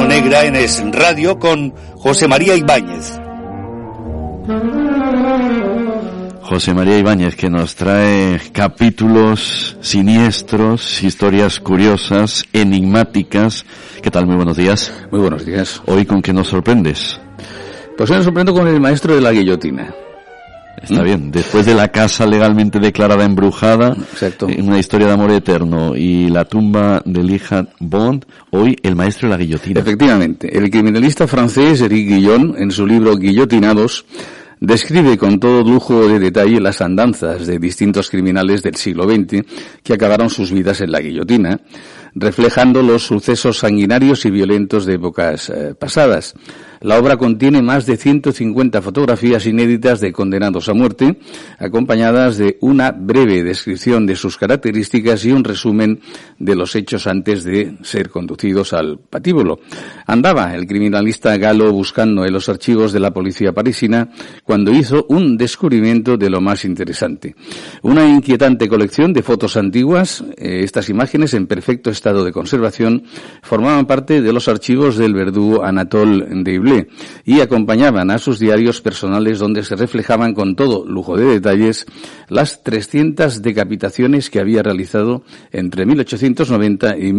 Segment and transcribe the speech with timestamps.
[0.00, 3.20] Mano negra en Es Radio con José María Ibáñez.
[6.42, 13.66] José María Ibáñez que nos trae capítulos siniestros, historias curiosas, enigmáticas.
[14.02, 14.26] ¿Qué tal?
[14.26, 14.92] Muy buenos días.
[15.10, 15.82] Muy buenos días.
[15.86, 17.20] Hoy con qué nos sorprendes.
[17.96, 19.94] Pues hoy me sorprendo con el maestro de la guillotina.
[20.82, 24.46] Está bien, después de la casa legalmente declarada embrujada, Exacto.
[24.46, 29.36] una historia de amor eterno y la tumba de Elijah Bond, hoy el maestro de
[29.36, 29.80] la guillotina.
[29.80, 34.06] Efectivamente, el criminalista francés Eric Guillon, en su libro Guillotinados,
[34.60, 39.42] describe con todo lujo de detalle las andanzas de distintos criminales del siglo XX
[39.82, 41.60] que acabaron sus vidas en la guillotina,
[42.14, 46.34] reflejando los sucesos sanguinarios y violentos de épocas eh, pasadas.
[46.82, 51.18] La obra contiene más de 150 fotografías inéditas de condenados a muerte,
[51.58, 56.00] acompañadas de una breve descripción de sus características y un resumen
[56.38, 59.60] de los hechos antes de ser conducidos al patíbulo.
[60.06, 64.08] Andaba el criminalista galo buscando en los archivos de la policía parisina
[64.42, 67.34] cuando hizo un descubrimiento de lo más interesante.
[67.82, 73.04] Una inquietante colección de fotos antiguas, eh, estas imágenes en perfecto estado de conservación,
[73.42, 76.88] formaban parte de los archivos del verdugo Anatole Deiblé
[77.26, 81.84] y acompañaban a sus diarios personales donde se reflejaban con todo lujo de detalles
[82.28, 87.12] las 300 decapitaciones que había realizado entre 1890 y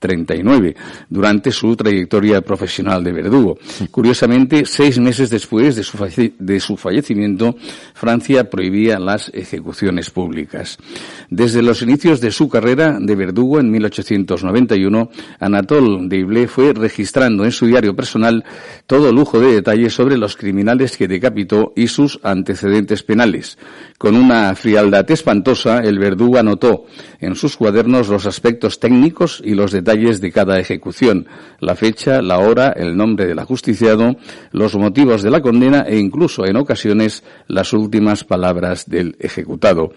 [0.00, 0.76] 1939
[1.08, 3.58] durante su trayectoria profesional de verdugo.
[3.90, 7.56] Curiosamente, seis meses después de su, de su fallecimiento,
[7.94, 10.78] Francia prohibía las ejecuciones públicas.
[11.28, 17.52] Desde los inicios de su carrera de verdugo en 1891, Anatole Deiblé fue registrando en
[17.52, 18.44] su diario personal
[18.86, 23.58] todo lujo de detalles sobre los criminales que decapitó y sus antecedentes penales.
[23.98, 26.86] Con una frialdad espantosa, el verdugo anotó
[27.20, 31.26] en sus cuadernos los aspectos técnicos y los detalles de cada ejecución,
[31.58, 34.16] la fecha, la hora, el nombre del ajusticiado,
[34.52, 39.92] los motivos de la condena e incluso, en ocasiones, las últimas palabras del ejecutado.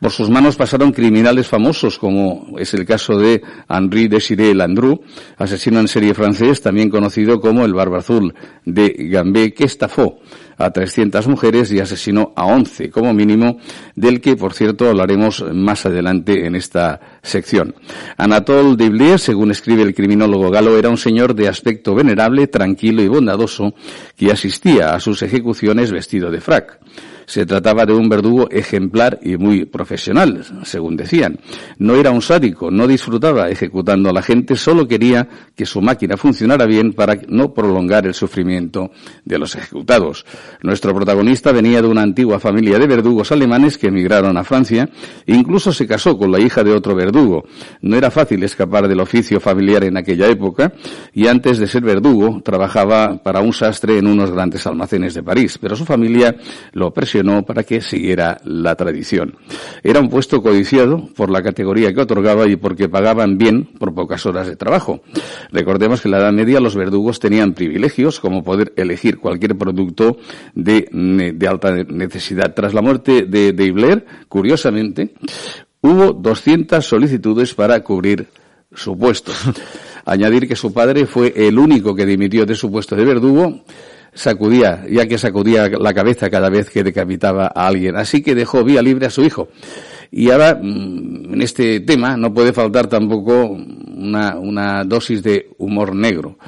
[0.00, 5.02] Por sus manos pasaron criminales famosos, como es el caso de Henri Desiré Landru,
[5.36, 8.34] asesino en serie francés, también conocido como el Barba Azul
[8.64, 10.20] de Gambé, que estafó
[10.56, 13.58] a 300 mujeres y asesinó a 11 como mínimo,
[13.94, 17.74] del que, por cierto, hablaremos más adelante en esta sección.
[18.16, 23.08] Anatole Deblier, según escribe el criminólogo galo, era un señor de aspecto venerable, tranquilo y
[23.08, 23.74] bondadoso,
[24.16, 26.78] que asistía a sus ejecuciones vestido de frac.
[27.26, 31.38] Se trataba de un verdugo ejemplar y muy profesional, según decían.
[31.78, 35.26] No era un sádico, no disfrutaba ejecutando a la gente, solo quería
[35.56, 38.90] que su máquina funcionara bien para no prolongar el sufrimiento
[39.24, 40.26] de los ejecutados.
[40.62, 44.88] Nuestro protagonista venía de una antigua familia de verdugos alemanes que emigraron a Francia
[45.26, 47.44] e incluso se casó con la hija de otro verdugo.
[47.80, 50.72] No era fácil escapar del oficio familiar en aquella época
[51.12, 55.58] y antes de ser verdugo trabajaba para un sastre en unos grandes almacenes de París,
[55.60, 56.36] pero su familia
[56.72, 59.36] lo presionó para que siguiera la tradición.
[59.82, 64.26] Era un puesto codiciado por la categoría que otorgaba y porque pagaban bien por pocas
[64.26, 65.02] horas de trabajo.
[65.52, 70.16] Recordemos que en la Edad Media los verdugos tenían privilegios como poder elegir cualquier producto
[70.54, 70.88] de,
[71.34, 72.52] de alta necesidad.
[72.54, 75.14] Tras la muerte de Deibler, curiosamente,
[75.80, 78.26] hubo 200 solicitudes para cubrir
[78.74, 79.32] su puesto.
[80.04, 83.62] Añadir que su padre fue el único que dimitió de su puesto de verdugo,
[84.14, 87.96] sacudía, ya que sacudía la cabeza cada vez que decapitaba a alguien.
[87.96, 89.48] Así que dejó vía libre a su hijo.
[90.10, 96.38] Y ahora, en este tema, no puede faltar tampoco una, una dosis de humor negro,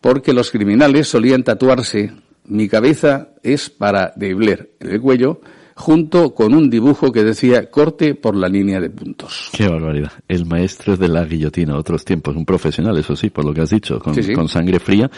[0.00, 2.12] porque los criminales solían tatuarse
[2.48, 5.40] mi cabeza es para Deibler en el cuello,
[5.78, 9.50] junto con un dibujo que decía corte por la línea de puntos.
[9.52, 10.10] Qué barbaridad.
[10.26, 13.70] El maestro de la guillotina, otros tiempos, un profesional, eso sí, por lo que has
[13.70, 14.32] dicho, con, Sí, sí.
[14.32, 15.10] con sangre fría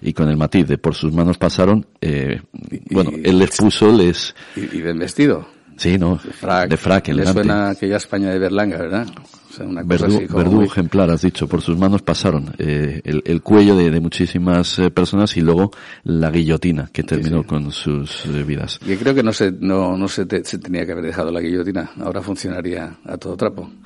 [0.00, 2.40] y con el matiz de por sus manos pasaron, eh,
[2.70, 5.46] Y- bueno, él les puso, les, Y, y bien vestido.
[5.76, 6.20] Sí, ¿no?
[6.24, 6.70] De frac.
[6.70, 9.08] De frac, Le suena aquella España de Berlanga, ¿verdad?
[9.54, 12.52] Sea, una cosa Verdú, así como verdú muy- ejemplar, has dicho, por sus manos pasaron
[12.58, 15.70] eh, el, el cuello de, de muchísimas eh, personas y luego
[16.04, 17.48] la guillotina que terminó sí.
[17.48, 18.80] con sus eh, vidas.
[18.86, 21.40] Y creo que no se, no, no se, te- se tenía que haber dejado la
[21.40, 21.90] guillotina.
[22.02, 23.70] Ahora funcionaría a todo trapo.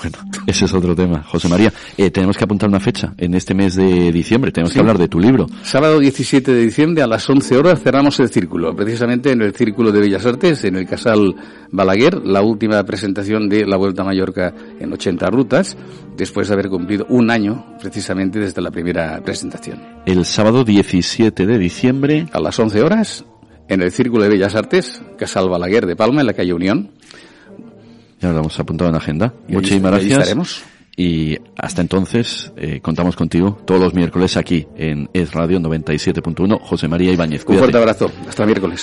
[0.00, 0.16] Bueno,
[0.46, 1.24] ese es otro tema.
[1.24, 1.72] José María,
[2.12, 4.52] tenemos que apuntar una fecha en este mes de diciembre.
[4.52, 5.46] Tenemos que hablar de tu libro.
[5.64, 9.90] Sábado 17 de diciembre a las 11 horas cerramos el círculo, precisamente en el Círculo
[9.90, 11.34] de Bellas Artes, en el Casal
[11.72, 15.76] Balaguer, la última presentación de la Vuelta a Mallorca en 80 rutas,
[16.16, 19.80] después de haber cumplido un año precisamente desde la primera presentación.
[20.04, 22.26] El sábado 17 de diciembre.
[22.32, 23.24] A las 11 horas,
[23.68, 26.90] en el Círculo de Bellas Artes, Casal Balaguer de Palma, en la calle Unión.
[28.20, 29.34] Ya lo hemos apuntado en la agenda.
[29.48, 30.18] Y Muchísimas gracias.
[30.18, 30.62] estaremos.
[30.96, 36.58] Y hasta entonces, eh, contamos contigo todos los miércoles aquí en Es Radio 97.1.
[36.60, 37.44] José María Ibáñez.
[37.46, 38.10] Un fuerte abrazo.
[38.28, 38.82] Hasta miércoles.